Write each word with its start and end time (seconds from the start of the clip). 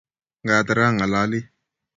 Ngater 0.45 0.77
ang'alali 0.85 1.39